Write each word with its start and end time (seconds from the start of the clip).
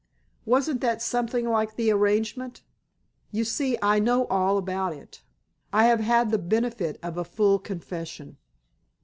Wasn't 0.45 0.81
that 0.81 0.99
something 0.99 1.47
like 1.47 1.75
the 1.75 1.91
arrangement? 1.91 2.63
You 3.31 3.43
see 3.43 3.77
I 3.83 3.99
know 3.99 4.25
all 4.31 4.57
about 4.57 4.93
it. 4.93 5.21
I 5.71 5.85
have 5.85 5.99
had 5.99 6.31
the 6.31 6.39
benefit 6.39 6.97
of 7.03 7.17
a 7.17 7.23
full 7.23 7.59
confession." 7.59 8.37